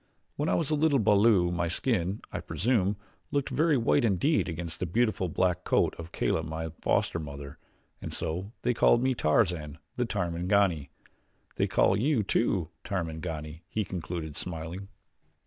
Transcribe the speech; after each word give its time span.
When 0.35 0.49
I 0.49 0.55
was 0.55 0.71
a 0.71 0.75
little 0.75 0.97
balu 0.99 1.51
my 1.53 1.67
skin, 1.67 2.23
I 2.31 2.39
presume, 2.39 2.95
looked 3.29 3.49
very 3.51 3.77
white 3.77 4.03
indeed 4.03 4.49
against 4.49 4.79
the 4.79 4.87
beautiful, 4.87 5.29
black 5.29 5.63
coat 5.63 5.93
of 5.99 6.11
Kala, 6.11 6.41
my 6.41 6.71
foster 6.81 7.19
mother 7.19 7.59
and 8.01 8.11
so 8.11 8.51
they 8.63 8.73
called 8.73 9.03
me 9.03 9.13
Tarzan, 9.13 9.77
the 9.97 10.05
Tarmangani. 10.07 10.89
They 11.57 11.67
call 11.67 11.95
you, 11.95 12.23
too, 12.23 12.69
Tarmangani," 12.83 13.61
he 13.69 13.85
concluded, 13.85 14.35
smiling. 14.35 14.87